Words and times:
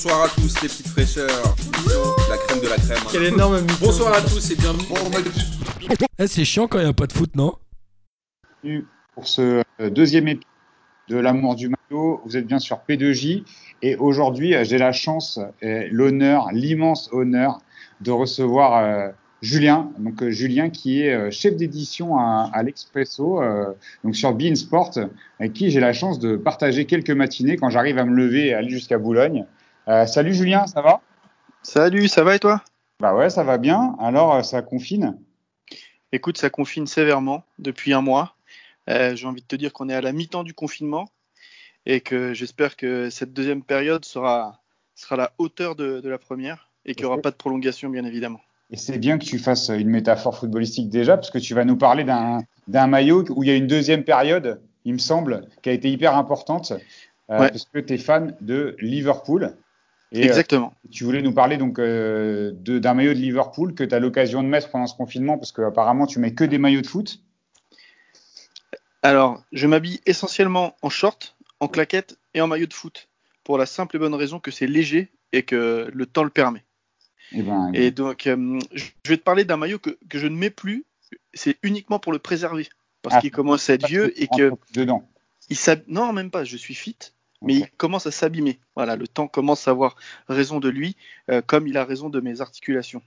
bonsoir 0.00 0.26
à 0.26 0.28
tous 0.28 0.62
les 0.62 0.68
petites 0.68 0.86
fraîcheurs. 0.86 1.56
La 2.30 2.36
crème 2.36 2.60
de 2.60 2.68
la 2.68 2.76
crème. 2.76 2.98
Quel 3.10 3.24
énorme 3.24 3.60
mytho. 3.62 3.74
Bonsoir 3.80 4.12
à 4.14 4.20
tous 4.20 4.52
et 4.52 4.54
bienvenue. 4.54 4.84
Eh, 6.20 6.26
c'est 6.28 6.44
chiant 6.44 6.68
quand 6.68 6.78
il 6.78 6.84
n'y 6.84 6.90
a 6.90 6.92
pas 6.92 7.08
de 7.08 7.12
foot, 7.12 7.34
non? 7.34 7.54
Bienvenue 8.62 8.86
pour 9.12 9.26
ce 9.26 9.64
euh, 9.80 9.90
deuxième 9.90 10.28
épisode 10.28 10.44
de 11.08 11.16
l'amour 11.16 11.56
du 11.56 11.68
maillot. 11.68 12.20
Vous 12.24 12.36
êtes 12.36 12.46
bien 12.46 12.60
sur 12.60 12.80
P2J 12.88 13.42
et 13.82 13.96
aujourd'hui 13.96 14.54
euh, 14.54 14.62
j'ai 14.62 14.78
la 14.78 14.92
chance, 14.92 15.40
et 15.62 15.88
l'honneur, 15.90 16.46
l'immense 16.52 17.08
honneur 17.10 17.58
de 18.00 18.12
recevoir 18.12 18.76
euh, 18.76 19.08
Julien, 19.42 19.90
donc 19.98 20.22
euh, 20.22 20.30
Julien 20.30 20.70
qui 20.70 21.02
est 21.02 21.12
euh, 21.12 21.30
chef 21.32 21.56
d'édition 21.56 22.16
à, 22.18 22.48
à 22.52 22.62
l'Expresso, 22.62 23.42
euh, 23.42 23.72
donc 24.04 24.14
sur 24.14 24.32
Bein 24.32 24.54
Sport, 24.54 24.92
avec 25.40 25.54
qui 25.54 25.72
j'ai 25.72 25.80
la 25.80 25.92
chance 25.92 26.20
de 26.20 26.36
partager 26.36 26.84
quelques 26.84 27.10
matinées 27.10 27.56
quand 27.56 27.68
j'arrive 27.70 27.98
à 27.98 28.04
me 28.04 28.14
lever 28.14 28.46
et 28.48 28.54
aller 28.54 28.70
jusqu'à 28.70 28.98
Boulogne. 28.98 29.44
Euh, 29.88 30.06
salut 30.06 30.34
Julien, 30.34 30.66
ça 30.66 30.82
va? 30.82 31.00
Salut, 31.62 32.08
ça 32.08 32.22
va 32.22 32.34
et 32.36 32.38
toi? 32.38 32.62
Bah 33.00 33.14
ouais, 33.14 33.30
ça 33.30 33.44
va 33.44 33.58
bien. 33.58 33.96
Alors 33.98 34.34
euh, 34.34 34.42
ça 34.42 34.62
confine? 34.62 35.18
Écoute, 36.12 36.38
ça 36.38 36.50
confine 36.50 36.86
sévèrement 36.86 37.44
depuis 37.58 37.92
un 37.92 38.02
mois. 38.02 38.34
Euh, 38.90 39.14
J'ai 39.14 39.26
envie 39.26 39.42
de 39.42 39.46
te 39.46 39.56
dire 39.56 39.72
qu'on 39.72 39.88
est 39.88 39.94
à 39.94 40.00
la 40.00 40.12
mi-temps 40.12 40.44
du 40.44 40.54
confinement 40.54 41.08
et 41.86 42.00
que 42.00 42.34
j'espère 42.34 42.76
que 42.76 43.08
cette 43.10 43.32
deuxième 43.32 43.62
période 43.62 44.04
sera, 44.04 44.60
sera 44.94 45.14
à 45.14 45.18
la 45.18 45.32
hauteur 45.38 45.74
de, 45.74 46.00
de 46.00 46.08
la 46.08 46.18
première 46.18 46.68
et 46.84 46.94
qu'il 46.94 47.04
n'y 47.04 47.10
aura 47.10 47.20
pas 47.20 47.30
de 47.30 47.36
prolongation, 47.36 47.88
bien 47.90 48.04
évidemment. 48.04 48.40
Et 48.70 48.76
c'est 48.76 48.98
bien 48.98 49.18
que 49.18 49.24
tu 49.24 49.38
fasses 49.38 49.70
une 49.70 49.88
métaphore 49.88 50.36
footballistique 50.36 50.90
déjà, 50.90 51.16
parce 51.16 51.30
que 51.30 51.38
tu 51.38 51.54
vas 51.54 51.64
nous 51.64 51.76
parler 51.76 52.04
d'un 52.04 52.40
d'un 52.66 52.86
maillot 52.86 53.24
où 53.30 53.42
il 53.42 53.48
y 53.48 53.52
a 53.52 53.56
une 53.56 53.66
deuxième 53.66 54.04
période, 54.04 54.60
il 54.84 54.92
me 54.92 54.98
semble, 54.98 55.48
qui 55.62 55.70
a 55.70 55.72
été 55.72 55.90
hyper 55.90 56.14
importante, 56.16 56.72
euh, 57.30 57.38
Ouais. 57.40 57.48
parce 57.50 57.64
que 57.72 57.78
tu 57.78 57.94
es 57.94 57.98
fan 57.98 58.34
de 58.42 58.76
Liverpool. 58.80 59.54
Et 60.12 60.20
euh, 60.22 60.24
Exactement. 60.24 60.72
tu 60.90 61.04
voulais 61.04 61.20
nous 61.20 61.32
parler 61.32 61.58
donc 61.58 61.78
euh, 61.78 62.52
d'un 62.54 62.94
maillot 62.94 63.12
de 63.12 63.18
Liverpool 63.18 63.74
que 63.74 63.84
tu 63.84 63.94
as 63.94 63.98
l'occasion 64.00 64.42
de 64.42 64.48
mettre 64.48 64.70
pendant 64.70 64.86
ce 64.86 64.96
confinement, 64.96 65.36
parce 65.36 65.52
que 65.52 65.62
apparemment 65.62 66.06
tu 66.06 66.18
mets 66.18 66.34
que 66.34 66.44
des 66.44 66.58
maillots 66.58 66.80
de 66.80 66.86
foot. 66.86 67.20
Alors, 69.02 69.42
je 69.52 69.66
m'habille 69.66 70.00
essentiellement 70.06 70.76
en 70.82 70.88
short, 70.90 71.36
en 71.60 71.68
claquette 71.68 72.18
et 72.34 72.40
en 72.40 72.46
maillot 72.46 72.66
de 72.66 72.74
foot 72.74 73.08
pour 73.44 73.58
la 73.58 73.66
simple 73.66 73.96
et 73.96 73.98
bonne 73.98 74.14
raison 74.14 74.40
que 74.40 74.50
c'est 74.50 74.66
léger 74.66 75.12
et 75.32 75.42
que 75.42 75.90
le 75.92 76.06
temps 76.06 76.24
le 76.24 76.30
permet. 76.30 76.64
Et 77.32 77.42
ben, 77.42 77.70
Et 77.74 77.90
donc, 77.90 78.26
euh, 78.26 78.58
je 78.72 78.86
vais 79.06 79.18
te 79.18 79.22
parler 79.22 79.44
d'un 79.44 79.56
maillot 79.56 79.78
que, 79.78 79.98
que 80.08 80.18
je 80.18 80.26
ne 80.26 80.36
mets 80.36 80.50
plus. 80.50 80.84
C'est 81.34 81.56
uniquement 81.62 81.98
pour 81.98 82.12
le 82.12 82.18
préserver 82.18 82.68
parce 83.02 83.16
Ah. 83.16 83.20
qu'il 83.20 83.30
commence 83.30 83.68
à 83.70 83.74
être 83.74 83.86
vieux 83.86 84.12
et 84.20 84.26
que 84.28 84.52
dedans. 84.72 85.08
il 85.50 85.56
non 85.86 86.12
même 86.12 86.30
pas. 86.30 86.44
Je 86.44 86.56
suis 86.56 86.74
fit, 86.74 86.96
mais 87.42 87.54
il 87.54 87.70
commence 87.76 88.06
à 88.06 88.10
s'abîmer. 88.10 88.58
Voilà, 88.74 88.96
le 88.96 89.06
temps 89.06 89.28
commence 89.28 89.68
à 89.68 89.70
avoir 89.70 89.96
raison 90.28 90.60
de 90.60 90.68
lui, 90.68 90.96
euh, 91.30 91.42
comme 91.44 91.66
il 91.66 91.76
a 91.76 91.84
raison 91.84 92.10
de 92.10 92.20
mes 92.20 92.40
articulations. 92.40 93.02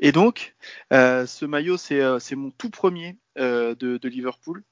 Et 0.00 0.12
donc, 0.12 0.54
euh, 0.92 1.26
ce 1.26 1.44
maillot, 1.44 1.76
c'est 1.76 2.00
euh, 2.00 2.18
c'est 2.18 2.36
mon 2.36 2.50
tout 2.50 2.70
premier 2.70 3.16
de, 3.36 3.74
de 3.74 4.08
Liverpool. 4.08 4.62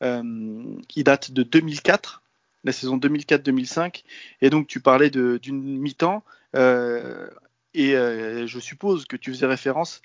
Il 0.00 1.04
date 1.04 1.30
de 1.30 1.42
2004, 1.42 2.22
la 2.64 2.72
saison 2.72 2.98
2004-2005. 2.98 4.04
Et 4.40 4.50
donc, 4.50 4.66
tu 4.66 4.80
parlais 4.80 5.10
d'une 5.10 5.78
mi-temps. 5.78 6.22
et 6.54 7.92
je 7.92 8.58
suppose 8.60 9.06
que 9.06 9.16
tu 9.16 9.30
faisais 9.32 9.46
référence 9.46 10.02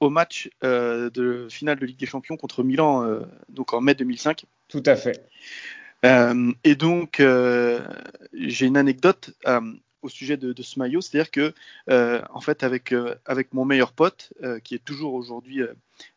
au 0.00 0.10
match 0.10 0.50
de 0.62 1.46
finale 1.50 1.78
de 1.78 1.86
Ligue 1.86 1.98
des 1.98 2.06
Champions 2.06 2.36
contre 2.36 2.64
Milan, 2.64 3.20
donc 3.48 3.72
en 3.72 3.80
mai 3.80 3.94
2005. 3.94 4.46
Tout 4.68 4.82
à 4.86 4.96
fait. 4.96 5.28
Euh, 6.06 6.52
et 6.62 6.76
donc, 6.76 7.20
euh, 7.20 7.80
j'ai 8.32 8.66
une 8.66 8.76
anecdote 8.76 9.30
euh, 9.46 9.60
au 10.02 10.08
sujet 10.08 10.36
de, 10.36 10.54
ce 10.62 10.78
maillot, 10.78 11.00
c'est-à-dire 11.00 11.30
que, 11.32 11.52
en 12.30 12.40
fait, 12.40 12.62
avec, 12.62 12.94
avec 13.24 13.52
mon 13.52 13.64
meilleur 13.64 13.92
pote, 13.92 14.32
qui 14.62 14.76
est 14.76 14.84
toujours 14.84 15.14
aujourd'hui 15.14 15.62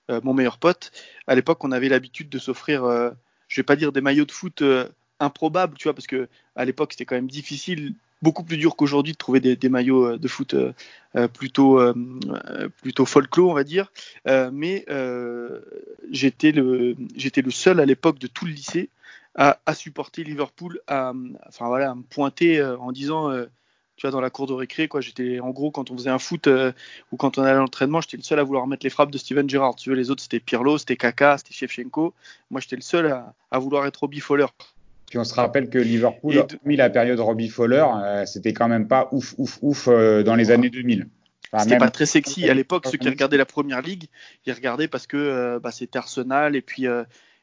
mon 0.10 0.34
meilleur 0.36 0.60
pote, 0.60 0.92
à 1.26 1.34
l'époque, 1.34 1.64
on 1.64 1.72
avait 1.72 1.90
l'habitude 1.90 2.30
de 2.30 2.38
s'offrir, 2.38 2.84
je 3.48 3.56
vais 3.60 3.66
pas 3.66 3.76
dire 3.76 3.92
des 3.92 4.02
maillots 4.02 4.26
de 4.26 4.32
foot 4.32 4.64
improbables, 5.20 5.76
tu 5.76 5.86
vois, 5.86 5.96
parce 5.96 6.06
que 6.06 6.30
à 6.56 6.66
l'époque, 6.66 6.92
c'était 6.92 7.06
quand 7.06 7.16
même 7.16 7.32
difficile, 7.32 7.96
beaucoup 8.22 8.44
plus 8.44 8.58
dur 8.58 8.76
qu'aujourd'hui 8.76 9.14
de 9.14 9.18
trouver 9.18 9.40
des, 9.40 9.70
maillots 9.70 10.18
de 10.18 10.28
foot 10.28 10.54
plutôt, 11.34 11.82
plutôt 12.84 13.06
folklore, 13.06 13.50
on 13.50 13.56
va 13.56 13.64
dire. 13.64 13.92
Mais 14.28 14.86
j'étais 16.12 16.52
le, 16.52 16.96
j'étais 17.16 17.42
le 17.42 17.50
seul 17.50 17.80
à 17.80 17.88
l'époque 17.88 18.20
de 18.20 18.28
tout 18.28 18.46
le 18.46 18.52
lycée 18.52 18.92
à, 19.40 19.58
à 19.66 19.74
supporter 19.74 20.24
Liverpool, 20.26 20.82
à, 20.88 21.14
enfin 21.48 21.68
voilà, 21.68 21.92
à 21.92 21.96
me 21.96 22.04
pointer 22.04 22.60
euh, 22.60 22.78
en 22.78 22.92
disant, 22.92 23.32
euh, 23.32 23.46
tu 23.96 24.06
vois, 24.06 24.12
dans 24.12 24.20
la 24.22 24.30
cour 24.30 24.48
de 24.48 24.54
récré, 24.54 24.88
quoi. 24.90 25.00
J'étais 25.02 25.40
en 25.40 25.52
gros 25.52 25.72
quand 25.72 25.92
on 25.92 25.98
faisait 25.98 26.10
un 26.10 26.20
foot 26.20 26.48
euh, 26.48 26.74
ou 27.14 27.18
quand 27.18 27.38
on 27.38 27.44
allait 27.44 27.54
à 27.56 27.60
l'entraînement, 27.60 28.02
j'étais 28.02 28.18
le 28.18 28.24
seul 28.24 28.38
à 28.40 28.44
vouloir 28.44 28.68
mettre 28.68 28.86
les 28.86 28.90
frappes 28.90 29.12
de 29.12 29.18
Steven 29.18 29.50
Gerrard. 29.50 29.76
Tu 29.76 29.90
vois, 29.90 29.98
les 29.98 30.12
autres 30.12 30.22
c'était 30.22 30.42
Pirlo, 30.42 30.78
c'était 30.78 30.98
Kaka, 30.98 31.38
c'était 31.38 31.54
Shevchenko. 31.54 32.14
Moi, 32.50 32.60
j'étais 32.62 32.76
le 32.76 32.82
seul 32.82 33.08
à, 33.08 33.34
à 33.50 33.60
vouloir 33.60 33.86
être 33.86 33.98
Robbie 34.02 34.20
Fowler. 34.20 34.48
Puis 35.10 35.18
on 35.18 35.24
se 35.24 35.34
rappelle 35.34 35.70
que 35.70 35.78
Liverpool, 35.80 36.34
de- 36.34 36.40
hormis 36.62 36.76
la 36.76 36.90
période 36.90 37.20
Robbie 37.20 37.50
Fowler, 37.50 37.86
euh, 38.04 38.26
c'était 38.26 38.54
quand 38.54 38.68
même 38.68 38.88
pas 38.88 39.08
ouf, 39.12 39.34
ouf, 39.38 39.58
ouf 39.62 39.88
euh, 39.88 40.22
dans 40.22 40.36
les 40.36 40.52
années 40.52 40.70
2000. 40.70 41.08
Enfin, 41.52 41.64
C'était 41.64 41.76
même- 41.76 41.80
pas 41.80 41.90
très 41.90 42.06
sexy 42.06 42.48
à 42.50 42.54
l'époque. 42.54 42.86
Ceux 42.92 42.98
qui 42.98 43.10
regardaient 43.10 43.38
la 43.38 43.46
première 43.46 43.82
ligue, 43.82 44.06
ils 44.46 44.54
regardaient 44.54 44.88
parce 44.90 45.08
que 45.08 45.60
bah, 45.64 45.72
c'était 45.72 45.98
Arsenal 45.98 46.56
et 46.56 46.62
puis 46.62 46.86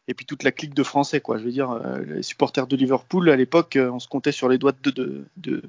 et 0.08 0.14
puis 0.14 0.26
toute 0.26 0.42
la 0.42 0.52
clique 0.52 0.74
de 0.74 0.82
Français, 0.82 1.20
quoi. 1.20 1.38
Je 1.38 1.44
veux 1.44 1.50
dire, 1.50 1.70
euh, 1.70 1.98
les 2.00 2.22
supporters 2.22 2.66
de 2.66 2.76
Liverpool 2.76 3.28
à 3.30 3.36
l'époque, 3.36 3.76
euh, 3.76 3.90
on 3.90 3.98
se 3.98 4.08
comptait 4.08 4.32
sur 4.32 4.48
les 4.48 4.58
doigts 4.58 4.72
de, 4.82 4.90
de, 4.90 5.24
de 5.36 5.62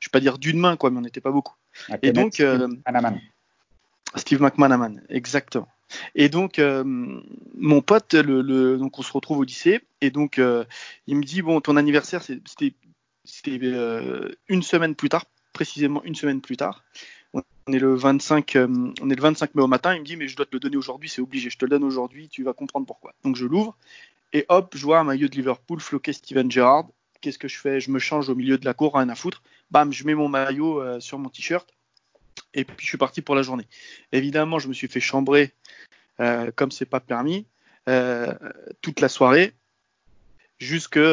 je 0.00 0.08
vais 0.08 0.10
pas 0.10 0.20
dire 0.20 0.38
d'une 0.38 0.58
main, 0.58 0.76
quoi, 0.76 0.90
mais 0.90 0.98
on 0.98 1.02
n'était 1.02 1.20
pas 1.20 1.30
beaucoup. 1.32 1.54
Et 2.02 2.12
donc, 2.12 2.40
euh. 2.40 2.68
Steve 4.14 4.40
McManaman, 4.40 5.02
exactement. 5.08 5.68
Et 6.14 6.28
donc, 6.28 6.58
euh, 6.58 6.84
mon 6.84 7.80
pote, 7.82 8.14
le, 8.14 8.40
le- 8.42 8.76
donc 8.78 8.98
on 8.98 9.02
se 9.02 9.12
retrouve 9.12 9.38
au 9.38 9.44
lycée, 9.44 9.80
et 10.00 10.10
donc 10.10 10.38
euh, 10.38 10.64
il 11.06 11.16
me 11.16 11.22
dit 11.22 11.42
bon, 11.42 11.60
ton 11.60 11.76
anniversaire, 11.76 12.22
c'était 12.22 12.74
une 14.48 14.62
semaine 14.62 14.94
plus 14.94 15.08
tard, 15.08 15.26
précisément 15.52 16.02
une 16.04 16.14
semaine 16.14 16.40
plus 16.40 16.56
tard. 16.56 16.82
On 17.68 17.72
est 17.72 17.78
le 17.78 17.94
25, 17.94 18.56
euh, 18.56 18.68
on 19.00 19.10
est 19.10 19.14
le 19.14 19.22
25 19.22 19.54
mai 19.54 19.62
au 19.62 19.66
matin. 19.66 19.94
Il 19.94 20.00
me 20.00 20.04
dit 20.04 20.16
mais 20.16 20.28
je 20.28 20.36
dois 20.36 20.46
te 20.46 20.54
le 20.54 20.60
donner 20.60 20.76
aujourd'hui, 20.76 21.08
c'est 21.08 21.20
obligé. 21.20 21.50
Je 21.50 21.58
te 21.58 21.64
le 21.64 21.70
donne 21.70 21.84
aujourd'hui, 21.84 22.28
tu 22.28 22.42
vas 22.42 22.52
comprendre 22.52 22.86
pourquoi. 22.86 23.12
Donc 23.24 23.36
je 23.36 23.46
l'ouvre 23.46 23.76
et 24.32 24.44
hop, 24.48 24.74
je 24.76 24.84
vois 24.84 24.98
un 24.98 25.04
maillot 25.04 25.28
de 25.28 25.34
Liverpool 25.34 25.80
floqué 25.80 26.12
Steven 26.12 26.50
Gerrard. 26.50 26.88
Qu'est-ce 27.20 27.38
que 27.38 27.48
je 27.48 27.58
fais? 27.58 27.80
Je 27.80 27.90
me 27.90 27.98
change 27.98 28.28
au 28.28 28.34
milieu 28.34 28.58
de 28.58 28.64
la 28.64 28.74
cour, 28.74 28.94
rien 28.94 29.08
à 29.08 29.14
foutre. 29.14 29.42
Bam, 29.70 29.92
je 29.92 30.04
mets 30.04 30.14
mon 30.14 30.28
maillot 30.28 30.80
euh, 30.80 31.00
sur 31.00 31.18
mon 31.18 31.28
t-shirt 31.28 31.68
et 32.54 32.64
puis 32.64 32.76
je 32.78 32.86
suis 32.86 32.98
parti 32.98 33.22
pour 33.22 33.34
la 33.34 33.42
journée. 33.42 33.66
Évidemment, 34.12 34.58
je 34.58 34.68
me 34.68 34.74
suis 34.74 34.88
fait 34.88 35.00
chambrer 35.00 35.52
euh, 36.20 36.50
comme 36.54 36.70
c'est 36.70 36.86
pas 36.86 37.00
permis 37.00 37.46
euh, 37.88 38.32
toute 38.80 39.00
la 39.00 39.08
soirée 39.08 39.52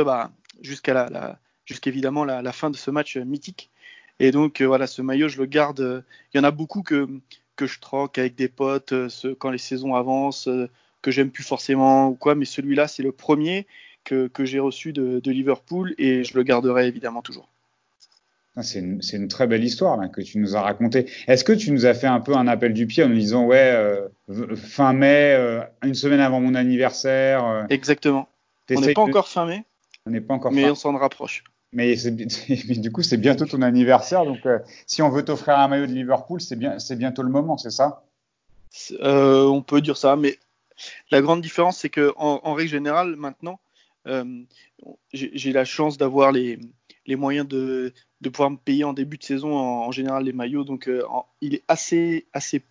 bah, 0.05 0.31
jusqu'à 0.61 0.93
la, 0.93 1.09
la- 1.09 1.39
jusqu'évidemment 1.65 2.25
la, 2.25 2.51
fin 2.51 2.69
de 2.69 2.77
ce 2.77 2.91
match 2.91 3.17
mythique. 3.17 3.71
Et 4.19 4.31
donc 4.31 4.61
euh, 4.61 4.65
voilà, 4.65 4.87
ce 4.87 5.01
maillot, 5.01 5.27
je 5.27 5.37
le 5.39 5.45
garde. 5.45 5.79
euh, 5.81 6.01
Il 6.33 6.37
y 6.37 6.39
en 6.39 6.43
a 6.43 6.51
beaucoup 6.51 6.83
que 6.83 7.07
que 7.55 7.67
je 7.67 7.79
troque 7.79 8.17
avec 8.17 8.35
des 8.35 8.47
potes 8.47 8.93
euh, 8.93 9.09
ce- 9.09 9.27
quand 9.27 9.51
les 9.51 9.57
saisons 9.59 9.93
avancent, 9.95 10.49
que 11.03 11.11
j'aime 11.11 11.29
plus 11.29 11.43
forcément 11.43 12.09
ou 12.09 12.15
quoi. 12.15 12.33
Mais 12.35 12.45
celui-là, 12.45 12.87
c'est 12.87 13.03
le 13.03 13.11
premier 13.11 13.67
que, 14.03 14.27
que 14.27 14.43
j'ai 14.45 14.59
reçu 14.59 14.91
de, 14.93 15.19
de 15.19 15.31
Liverpool 15.31 15.93
et 15.97 16.23
je 16.23 16.35
le 16.35 16.43
garderai 16.43 16.87
évidemment 16.87 17.21
toujours. 17.21 17.47
Ah, 18.55 18.61
C'est 18.63 18.79
une, 18.79 19.27
très 19.27 19.47
belle 19.47 19.63
histoire 19.63 19.97
là, 19.97 20.07
que 20.09 20.21
tu 20.21 20.37
nous 20.37 20.55
as 20.55 20.61
racontée. 20.61 21.09
Est-ce 21.27 21.43
que 21.43 21.53
tu 21.53 21.71
nous 21.71 21.85
as 21.87 21.93
fait 21.95 22.07
un 22.07 22.19
peu 22.19 22.35
un 22.35 22.47
appel 22.47 22.73
du 22.73 22.85
pied 22.85 23.03
en 23.03 23.09
nous 23.09 23.15
disant 23.15 23.45
ouais 23.45 23.71
euh, 23.73 24.07
fin 24.55 24.93
mai, 24.93 25.33
euh, 25.35 25.61
une 25.83 25.95
semaine 25.95 26.19
avant 26.19 26.39
mon 26.39 26.53
anniversaire, 26.53 27.43
euh, 27.45 27.63
Exactement. 27.69 28.29
On 28.75 28.81
n'est 28.81 28.93
pas 28.93 29.03
de- 29.03 29.09
encore 29.09 29.27
fin 29.27 29.45
mai, 29.47 29.63
on 30.05 30.11
n'est 30.11 30.21
pas 30.21 30.33
encore 30.35 30.51
mais 30.51 30.63
fin. 30.63 30.71
on 30.71 30.75
s'en 30.75 30.95
rapproche. 30.97 31.43
Mais, 32.67 32.75
du 32.75 32.91
coup 32.91 33.01
c'est 33.03 33.17
bientôt 33.17 33.45
ton 33.45 33.61
anniversaire 33.61 34.25
donc 34.25 34.45
euh, 34.45 34.59
si 34.85 35.01
on 35.01 35.09
veut 35.09 35.23
t'offrir 35.25 35.57
un 35.59 35.67
maillot 35.67 35.87
de 35.87 35.93
Liverpool 35.93 36.39
c'est 36.39 36.55
bien 36.55 36.77
bientôt 36.97 37.23
le 37.23 37.29
moment 37.29 37.57
c'est 37.57 37.71
ça? 37.71 38.03
Euh, 39.01 39.45
on 39.45 39.61
peut 39.61 39.81
dire 39.81 39.97
ça, 39.97 40.15
mais 40.15 40.39
la 41.11 41.21
grande 41.21 41.41
différence, 41.41 41.77
c'est 41.77 41.89
que 41.89 42.13
en, 42.17 42.53
règle 42.53 42.69
générale, 42.69 43.15
maintenant, 43.15 43.59
euh, 44.07 44.43
j'ai 45.13 45.53
la 45.53 45.65
chance 45.65 45.97
d'avoir 45.97 46.31
les, 46.31 46.59
les 47.05 47.15
moyens 47.15 47.47
de, 47.47 47.93
de 48.21 48.29
pouvoir 48.29 48.49
me 48.51 48.57
payer 48.57 48.83
en 48.83 48.93
début 48.93 49.17
de 49.17 49.23
saison 49.23 49.55
en, 49.55 49.87
en 49.87 49.91
général 49.91 50.23
les 50.23 50.33
maillots. 50.33 50.63
Donc, 50.63 50.87
euh, 50.87 51.03
en- 51.09 51.27
il 51.41 51.55
est 51.55 51.63
assez, 51.67 52.25
assez, 52.33 52.63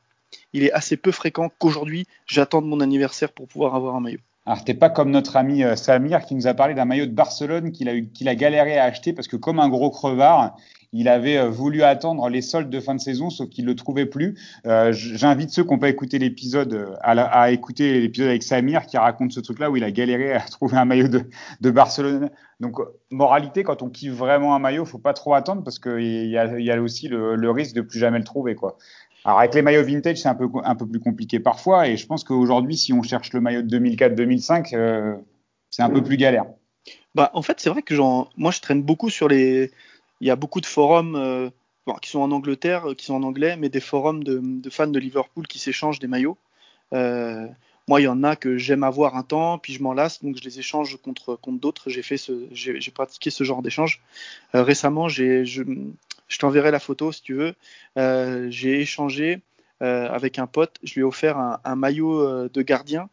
il 0.53 0.65
est 0.65 0.73
assez 0.73 0.97
peu 0.97 1.13
fréquent 1.13 1.51
qu'aujourd'hui, 1.59 2.07
j'attende 2.27 2.67
mon 2.67 2.81
anniversaire 2.81 3.33
pour 3.33 3.47
pouvoir 3.49 3.75
avoir 3.75 3.95
un 3.95 4.01
maillot. 4.01 4.21
Alors 4.45 4.65
t'es 4.65 4.75
pas 4.75 4.91
comme 4.91 5.11
notre 5.11 5.37
ami 5.37 5.63
euh, 5.63 5.77
Samir 5.77 6.25
qui 6.25 6.35
nous 6.35 6.49
a 6.49 6.55
parlé 6.55 6.75
d'un 6.75 6.85
maillot 6.85 7.07
de 7.07 7.13
Barcelone 7.13 7.71
qu'il 7.71 7.89
a 7.89 8.01
qu'il 8.01 8.29
a 8.29 8.35
galéré 8.35 8.77
à 8.77 8.85
acheter 8.85 9.13
parce 9.13 9.29
que 9.29 9.37
comme 9.37 9.61
un 9.61 9.69
gros 9.69 9.91
crevard 9.91 10.57
il 10.93 11.09
avait 11.09 11.39
euh, 11.39 11.49
voulu 11.49 11.85
attendre 11.85 12.29
les 12.29 12.43
soldes 12.43 12.69
de 12.69 12.81
fin 12.81 12.95
de 12.95 13.01
saison, 13.01 13.31
sauf 13.31 13.49
qu'il 13.49 13.65
le 13.65 13.75
trouvait 13.75 14.05
plus. 14.05 14.39
Euh, 14.67 14.93
J'invite 14.93 15.51
ceux 15.51 15.63
qui 15.63 15.71
n'ont 15.71 15.79
pas 15.79 15.89
écouté 15.89 16.19
l'épisode 16.19 16.99
à, 17.01 17.51
écouter 17.51 18.01
l'épisode 18.01 18.29
avec 18.29 18.43
Samir 18.43 18.85
qui 18.87 18.99
raconte 18.99 19.33
ce 19.33 19.41
truc-là 19.41 19.71
où 19.71 19.77
il 19.77 19.85
a 19.85 19.91
galéré 19.91 20.35
à 20.35 20.41
trouver 20.51 20.77
un 20.77 20.85
maillot 20.85 21.09
de, 21.09 21.71
Barcelone. 21.71 22.29
Donc, 22.61 22.79
moralité, 23.11 23.63
quand 23.63 23.81
on 23.81 23.89
kiffe 23.89 24.13
vraiment 24.13 24.55
un 24.55 24.59
maillot, 24.59 24.85
faut 24.85 24.99
pas 24.99 25.15
trop 25.15 25.33
attendre 25.33 25.65
parce 25.65 25.79
qu'il 25.79 26.29
y 26.29 26.37
a, 26.37 26.59
y 26.59 26.71
a 26.71 26.83
aussi 26.83 27.09
le, 27.09 27.37
le, 27.37 27.51
risque 27.51 27.75
de 27.75 27.81
plus 27.81 27.99
jamais 27.99 28.19
le 28.19 28.25
trouver, 28.25 28.55
quoi. 28.55 28.77
Alors 29.25 29.39
avec 29.39 29.55
les 29.55 29.63
maillots 29.63 29.85
vintage, 29.85 30.19
c'est 30.21 30.29
un 30.29 30.35
peu 30.35 30.49
un 30.65 30.75
peu 30.75 30.87
plus 30.87 31.01
compliqué 31.01 31.39
parfois, 31.39 31.89
et 31.89 31.97
je 31.97 32.07
pense 32.07 32.25
qu'aujourd'hui, 32.25 32.77
si 32.77 32.93
on 32.93 33.03
cherche 33.03 33.33
le 33.33 33.41
maillot 33.41 33.63
de 33.63 33.79
2004-2005, 33.79 34.75
euh, 34.75 35.15
c'est 35.71 35.83
un 35.83 35.91
peu 35.91 36.03
plus 36.03 36.17
galère. 36.17 36.47
Bah, 37.15 37.31
en 37.35 37.43
fait, 37.43 37.61
c'est 37.61 37.71
vrai 37.71 37.83
que 37.83 37.95
genre, 37.95 38.31
moi, 38.37 38.51
je 38.51 38.61
traîne 38.61 38.83
beaucoup 38.83 39.11
sur 39.11 39.29
les. 39.29 39.71
Il 40.21 40.27
y 40.27 40.31
a 40.31 40.37
beaucoup 40.37 40.61
de 40.61 40.67
forums 40.67 41.17
euh, 41.17 41.51
qui 42.01 42.11
sont 42.11 42.21
en 42.21 42.31
Angleterre, 42.31 42.87
qui 42.97 43.05
sont 43.05 43.15
en 43.15 43.23
anglais, 43.23 43.57
mais 43.57 43.69
des 43.69 43.81
forums 43.81 44.25
de, 44.25 44.41
de 44.43 44.71
fans 44.71 44.87
de 44.87 44.99
Liverpool 44.99 45.47
qui 45.47 45.59
s'échangent 45.59 45.99
des 45.99 46.07
maillots. 46.07 46.39
Euh, 46.93 47.47
moi, 47.89 48.01
il 48.01 48.05
y 48.05 48.09
en 48.09 48.23
a 48.23 48.37
que 48.37 48.57
j'aime 48.57 48.85
avoir 48.85 49.17
un 49.17 49.23
temps, 49.23 49.59
puis 49.59 49.73
je 49.73 49.83
m'en 49.83 49.93
lasse, 49.93 50.23
donc 50.23 50.37
je 50.37 50.45
les 50.45 50.61
échange 50.61 50.97
contre, 51.03 51.35
contre 51.37 51.61
d'autres. 51.61 51.91
J'ai 51.91 52.03
fait 52.03 52.17
j'ai 52.53 52.91
pratiqué 52.93 53.31
ce 53.31 53.43
genre 53.45 53.63
d'échange. 53.63 54.01
Euh, 54.55 54.63
récemment, 54.63 55.09
j'ai, 55.09 55.45
je, 55.45 55.63
je 56.33 56.39
t'enverrai 56.39 56.71
la 56.71 56.81
photo 56.81 57.13
si 57.13 57.23
tu 57.23 57.35
veux. 57.35 57.55
Euh, 57.99 58.47
j'ai 58.51 58.81
échangé 58.81 59.41
euh, 59.83 60.09
avec 60.09 60.39
un 60.39 60.47
pote, 60.47 60.79
je 60.83 60.95
lui 60.95 61.01
ai 61.01 61.05
offert 61.05 61.39
un, 61.39 61.61
un 61.65 61.77
maillot 61.77 62.21
euh, 62.21 62.51
de 62.53 62.63
gardien 62.63 63.09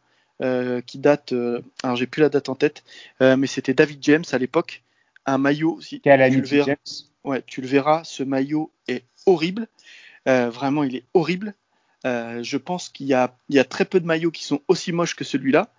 qui 0.86 0.96
date, 0.96 1.34
alors 1.82 1.96
j'ai 1.96 2.06
plus 2.06 2.22
la 2.22 2.30
date 2.30 2.48
en 2.48 2.54
tête, 2.54 2.82
mais 3.20 3.46
c'était 3.46 3.74
David 3.74 3.98
James 4.00 4.24
à 4.32 4.38
l'époque. 4.38 4.82
Un 5.26 5.36
maillot, 5.36 5.82
si 5.82 6.00
tu 6.00 6.08
le, 6.08 6.40
verras, 6.40 6.76
ouais, 7.24 7.42
tu 7.46 7.60
le 7.60 7.66
verras, 7.66 8.04
ce 8.04 8.22
maillot 8.22 8.72
est 8.88 9.04
horrible. 9.26 9.68
vraiment, 10.24 10.82
il 10.82 10.96
est 10.96 11.04
horrible. 11.12 11.52
je 12.04 12.56
pense 12.56 12.88
qu'il 12.88 13.06
y 13.06 13.12
a 13.12 13.64
très 13.68 13.84
peu 13.84 14.00
de 14.00 14.06
maillots 14.06 14.30
qui 14.30 14.44
sont 14.44 14.62
aussi 14.66 14.92
moches 14.92 15.14
que 15.14 15.24
celui-là. 15.24 15.70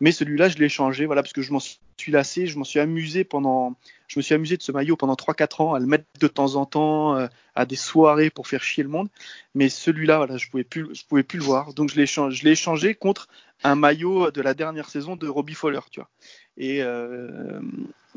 Mais 0.00 0.12
celui-là, 0.12 0.48
je 0.48 0.58
l'ai 0.58 0.68
changé, 0.68 1.06
voilà, 1.06 1.22
parce 1.22 1.32
que 1.32 1.42
je 1.42 1.52
m'en 1.52 1.60
suis 1.60 2.12
lassé, 2.12 2.46
je 2.46 2.58
m'en 2.58 2.64
suis 2.64 2.80
amusé 2.80 3.24
pendant, 3.24 3.76
je 4.08 4.18
me 4.18 4.22
suis 4.22 4.34
amusé 4.34 4.56
de 4.56 4.62
ce 4.62 4.70
maillot 4.72 4.96
pendant 4.96 5.14
3-4 5.14 5.62
ans, 5.62 5.74
à 5.74 5.78
le 5.78 5.86
mettre 5.86 6.04
de 6.20 6.28
temps 6.28 6.56
en 6.56 6.66
temps, 6.66 7.16
euh, 7.16 7.28
à 7.54 7.64
des 7.64 7.76
soirées 7.76 8.28
pour 8.28 8.46
faire 8.46 8.62
chier 8.62 8.82
le 8.82 8.90
monde. 8.90 9.08
Mais 9.54 9.68
celui-là, 9.68 10.18
voilà, 10.18 10.36
je 10.36 10.48
pouvais 10.48 10.64
plus, 10.64 10.94
je 10.94 11.04
pouvais 11.04 11.22
plus 11.22 11.38
le 11.38 11.44
voir, 11.44 11.72
donc 11.72 11.90
je 11.90 11.96
l'ai 11.96 12.54
changé, 12.54 12.94
contre 12.94 13.28
un 13.64 13.74
maillot 13.74 14.30
de 14.30 14.42
la 14.42 14.52
dernière 14.52 14.90
saison 14.90 15.16
de 15.16 15.26
Robbie 15.28 15.54
Fowler, 15.54 15.80
tu 15.90 16.00
vois. 16.00 16.10
Et 16.58 16.82
euh, 16.82 17.60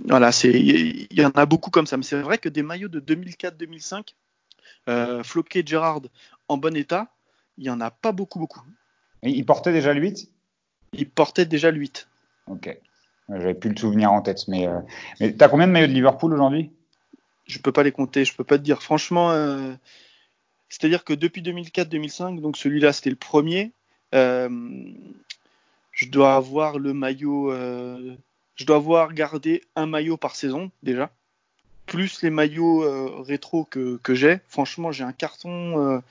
voilà, 0.05 0.31
c'est, 0.31 0.51
il 0.51 1.07
y, 1.11 1.25
en 1.25 1.31
a 1.31 1.45
beaucoup 1.45 1.71
comme 1.71 1.87
ça. 1.87 1.97
Mais 1.97 2.03
c'est 2.03 2.21
vrai 2.21 2.37
que 2.37 2.49
des 2.49 2.63
maillots 2.63 2.89
de 2.89 2.99
2004-2005, 2.99 4.15
euh, 4.87 5.23
Floquet 5.23 5.63
Gerrard 5.65 6.01
en 6.47 6.57
bon 6.57 6.75
état, 6.75 7.07
il 7.57 7.65
y 7.65 7.69
en 7.69 7.81
a 7.81 7.91
pas 7.91 8.11
beaucoup, 8.11 8.39
beaucoup. 8.39 8.61
Il 9.23 9.45
portait 9.45 9.73
déjà 9.73 9.93
le 9.93 10.01
8 10.01 10.29
il 10.93 11.09
portait 11.09 11.45
déjà 11.45 11.71
le 11.71 11.77
8. 11.77 12.07
Ok. 12.47 12.77
J'avais 13.29 13.53
plus 13.53 13.69
le 13.69 13.77
souvenir 13.77 14.11
en 14.11 14.21
tête. 14.21 14.47
Mais, 14.47 14.67
euh... 14.67 14.79
mais 15.19 15.33
t'as 15.33 15.49
combien 15.49 15.67
de 15.67 15.71
maillots 15.71 15.87
de 15.87 15.93
Liverpool 15.93 16.33
aujourd'hui? 16.33 16.71
Je 17.45 17.59
peux 17.59 17.71
pas 17.71 17.83
les 17.83 17.91
compter. 17.91 18.25
Je 18.25 18.35
peux 18.35 18.43
pas 18.43 18.57
te 18.57 18.63
dire. 18.63 18.81
Franchement, 18.81 19.31
euh... 19.31 19.73
c'est-à-dire 20.67 21.03
que 21.03 21.13
depuis 21.13 21.41
2004-2005, 21.41 22.41
donc 22.41 22.57
celui-là 22.57 22.93
c'était 22.93 23.09
le 23.09 23.15
premier. 23.15 23.71
Euh... 24.15 24.49
Je 25.91 26.07
dois 26.07 26.35
avoir 26.35 26.79
le 26.79 26.93
maillot. 26.93 27.51
Je 28.55 28.65
dois 28.65 28.77
avoir 28.77 29.13
gardé 29.13 29.61
un 29.75 29.85
maillot 29.85 30.17
par 30.17 30.35
saison 30.35 30.71
déjà. 30.81 31.11
Plus 31.85 32.21
les 32.21 32.29
maillots 32.29 33.21
rétro 33.21 33.65
que, 33.65 33.97
que 33.97 34.15
j'ai. 34.15 34.39
Franchement, 34.47 34.93
j'ai 34.93 35.03
un 35.03 35.11
carton. 35.11 36.01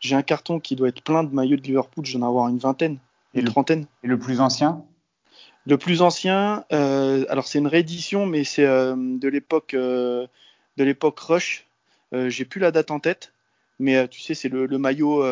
J'ai 0.00 0.14
un 0.14 0.22
carton 0.22 0.60
qui 0.60 0.76
doit 0.76 0.88
être 0.88 1.02
plein 1.02 1.24
de 1.24 1.34
maillots 1.34 1.56
de 1.56 1.62
Liverpool. 1.62 2.04
J'en 2.04 2.20
ai 2.20 2.24
avoir 2.24 2.48
une 2.48 2.58
vingtaine. 2.58 2.98
Et 3.38 3.42
le, 3.42 3.50
trentaine. 3.50 3.86
Et 4.02 4.06
le 4.06 4.18
plus 4.18 4.40
ancien? 4.40 4.84
Le 5.66 5.76
plus 5.76 6.02
ancien, 6.02 6.64
euh, 6.72 7.26
alors 7.28 7.46
c'est 7.46 7.58
une 7.58 7.66
réédition, 7.66 8.26
mais 8.26 8.44
c'est 8.44 8.64
euh, 8.64 8.94
de 8.96 9.28
l'époque 9.28 9.74
euh, 9.74 10.26
de 10.76 10.84
l'époque 10.84 11.18
Rush. 11.20 11.66
J'ai 12.12 12.46
plus 12.46 12.58
la 12.58 12.70
date 12.70 12.90
en 12.90 13.00
tête, 13.00 13.34
mais 13.78 14.08
tu 14.08 14.22
sais, 14.22 14.32
c'est 14.32 14.48
le, 14.48 14.64
le, 14.64 14.78
maillot, 14.78 15.22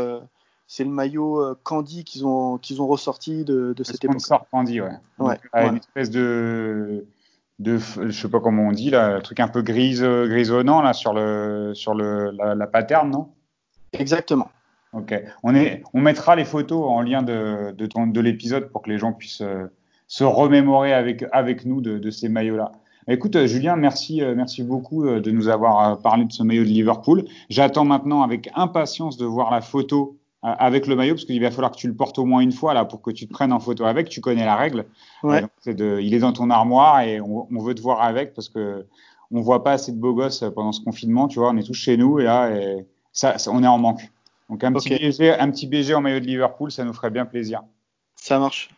c'est 0.66 0.84
le 0.84 0.90
maillot 0.90 1.56
Candy 1.62 2.04
qu'ils 2.04 2.26
ont 2.26 2.58
qu'ils 2.58 2.82
ont 2.82 2.86
ressorti 2.86 3.44
de, 3.44 3.72
de 3.72 3.82
cette 3.82 4.04
époque. 4.04 4.20
Candy, 4.50 4.82
ouais. 4.82 4.88
ouais, 5.18 5.36
Donc, 5.36 5.38
ouais. 5.54 5.68
Une 5.68 5.76
espèce 5.78 6.10
de 6.10 7.06
de 7.60 7.78
je 7.78 8.10
sais 8.10 8.28
pas 8.28 8.40
comment 8.40 8.64
on 8.64 8.72
dit 8.72 8.90
là, 8.90 9.06
un 9.06 9.20
truc 9.20 9.40
un 9.40 9.48
peu 9.48 9.62
grise 9.62 10.02
grisonnant 10.02 10.82
là 10.82 10.92
sur 10.92 11.14
le 11.14 11.72
sur 11.72 11.94
le 11.94 12.30
la, 12.32 12.54
la 12.54 12.66
pattern, 12.66 13.08
non? 13.10 13.32
Exactement. 13.94 14.50
Ok. 14.96 15.14
On, 15.42 15.54
est, 15.54 15.82
on 15.92 16.00
mettra 16.00 16.36
les 16.36 16.44
photos 16.44 16.82
en 16.88 17.02
lien 17.02 17.22
de, 17.22 17.72
de, 17.76 17.86
de 17.86 18.20
l'épisode 18.20 18.70
pour 18.70 18.82
que 18.82 18.90
les 18.90 18.98
gens 18.98 19.12
puissent 19.12 19.42
euh, 19.42 19.66
se 20.08 20.24
remémorer 20.24 20.94
avec, 20.94 21.24
avec 21.32 21.66
nous 21.66 21.82
de, 21.82 21.98
de 21.98 22.10
ces 22.10 22.30
maillots-là. 22.30 22.72
Écoute, 23.06 23.36
euh, 23.36 23.46
Julien, 23.46 23.76
merci, 23.76 24.22
euh, 24.22 24.34
merci 24.34 24.62
beaucoup 24.62 25.04
de 25.04 25.30
nous 25.30 25.48
avoir 25.48 26.00
parlé 26.00 26.24
de 26.24 26.32
ce 26.32 26.42
maillot 26.42 26.64
de 26.64 26.68
Liverpool. 26.68 27.24
J'attends 27.50 27.84
maintenant 27.84 28.22
avec 28.22 28.50
impatience 28.54 29.18
de 29.18 29.26
voir 29.26 29.50
la 29.50 29.60
photo 29.60 30.16
avec 30.42 30.86
le 30.86 30.94
maillot 30.94 31.14
parce 31.14 31.24
qu'il 31.24 31.42
va 31.42 31.50
falloir 31.50 31.72
que 31.72 31.76
tu 31.76 31.88
le 31.88 31.94
portes 31.94 32.18
au 32.18 32.24
moins 32.24 32.40
une 32.40 32.52
fois 32.52 32.72
là 32.72 32.84
pour 32.84 33.02
que 33.02 33.10
tu 33.10 33.26
te 33.26 33.32
prennes 33.32 33.52
en 33.52 33.58
photo 33.58 33.84
avec. 33.84 34.08
Tu 34.08 34.20
connais 34.20 34.44
la 34.44 34.54
règle. 34.54 34.86
Ouais. 35.24 35.44
est 35.66 35.74
de, 35.74 35.98
il 36.00 36.14
est 36.14 36.20
dans 36.20 36.32
ton 36.32 36.50
armoire 36.50 37.00
et 37.00 37.20
on, 37.20 37.48
on, 37.50 37.62
veut 37.62 37.74
te 37.74 37.82
voir 37.82 38.00
avec 38.00 38.32
parce 38.32 38.48
que 38.48 38.86
on 39.32 39.40
voit 39.40 39.64
pas 39.64 39.72
assez 39.72 39.90
de 39.90 39.98
beaux 39.98 40.14
gosses 40.14 40.44
pendant 40.54 40.72
ce 40.72 40.80
confinement. 40.82 41.26
Tu 41.26 41.40
vois, 41.40 41.50
on 41.50 41.56
est 41.56 41.66
tous 41.66 41.74
chez 41.74 41.96
nous 41.96 42.20
et 42.20 42.24
là, 42.24 42.50
et 42.50 42.86
ça, 43.12 43.38
ça 43.38 43.50
on 43.52 43.62
est 43.64 43.66
en 43.66 43.78
manque. 43.78 44.08
Donc 44.48 44.62
un 44.64 44.72
petit, 44.72 44.94
okay. 44.94 45.08
BG, 45.08 45.38
un 45.38 45.50
petit 45.50 45.66
BG 45.66 45.94
en 45.94 46.00
maillot 46.00 46.20
de 46.20 46.26
Liverpool, 46.26 46.70
ça 46.70 46.84
nous 46.84 46.92
ferait 46.92 47.10
bien 47.10 47.26
plaisir. 47.26 47.62
Ça 48.14 48.38
marche. 48.38 48.70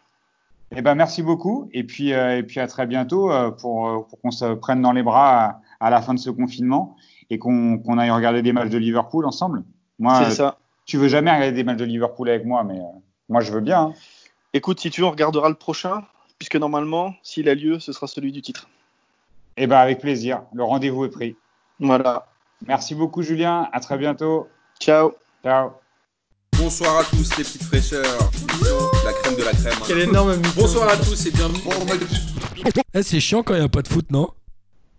Eh 0.75 0.83
ben 0.83 0.95
merci 0.95 1.23
beaucoup 1.23 1.71
et 1.73 1.83
puis 1.83 2.13
euh, 2.13 2.37
et 2.37 2.43
puis 2.43 2.61
à 2.61 2.67
très 2.67 2.87
bientôt 2.87 3.33
euh, 3.33 3.51
pour 3.51 4.07
pour 4.07 4.21
qu'on 4.21 4.31
se 4.31 4.53
prenne 4.55 4.83
dans 4.83 4.93
les 4.93 5.03
bras 5.03 5.45
à, 5.45 5.61
à, 5.81 5.89
la 5.89 6.03
fin 6.03 6.13
de 6.13 6.19
ce 6.19 6.29
confinement 6.29 6.95
et 7.31 7.39
qu'on 7.39 7.79
qu 7.79 7.99
aille 7.99 8.11
regarder 8.11 8.43
des 8.43 8.53
matchs 8.53 8.69
de 8.69 8.79
Liverpool 8.79 9.25
ensemble. 9.25 9.65
Moi, 9.99 10.25
c'est 10.25 10.37
ça. 10.37 10.59
Tu 10.85 10.97
veux 10.97 11.09
jamais 11.09 11.31
regarder 11.31 11.53
des 11.53 11.65
matchs 11.65 11.79
de 11.79 11.85
Liverpool 11.85 12.29
avec 12.29 12.45
moi, 12.45 12.65
mais 12.65 12.79
euh, 12.79 12.99
moi 13.29 13.41
je 13.41 13.53
veux 13.53 13.61
bien. 13.61 13.83
Hein. 13.83 13.95
Écoute, 14.55 14.81
si 14.81 14.91
tu 14.91 15.03
veux, 15.03 15.07
on 15.07 15.11
regardera 15.11 15.49
le 15.49 15.55
prochain, 15.55 16.05
puisque 16.39 16.57
normalement, 16.57 17.15
s'il 17.23 17.49
a 17.49 17.55
lieu, 17.55 17.79
ce 17.79 17.93
sera 17.93 18.07
celui 18.07 18.33
du 18.33 18.41
titre. 18.41 18.69
Eh 19.57 19.67
ben 19.67 19.79
avec 19.79 20.01
plaisir. 20.01 20.43
Le 20.55 20.65
rendez-vous 20.65 21.05
est 21.05 21.11
pris. 21.11 21.37
Voilà. 21.81 22.27
Merci 22.67 22.95
beaucoup, 22.95 23.23
Julien. 23.23 23.69
À 23.73 23.81
très 23.81 23.99
bientôt. 23.99 24.49
Ciao. 24.81 25.13
Ciao. 25.45 25.71
Bonsoir 26.59 26.99
à 26.99 27.05
tous 27.05 27.37
les 27.39 27.45
petites 27.45 27.63
fraîcheurs. 27.63 28.05
La 29.05 29.13
crème 29.13 29.37
de 29.37 29.45
la 29.45 29.53
crème. 29.53 29.79
Quel 29.87 30.01
énorme 30.01 30.37
Bonsoir 30.57 30.89
à 30.89 30.97
tous 30.97 31.27
et 31.27 31.31
bienvenue. 31.31 31.61
Eh, 32.93 33.03
c'est 33.03 33.21
chiant 33.21 33.45
quand 33.45 33.55
il 33.55 33.61
n'y 33.61 33.65
a 33.65 33.69
pas 33.69 33.83
de 33.83 33.89
foot, 33.89 34.11
non? 34.11 34.31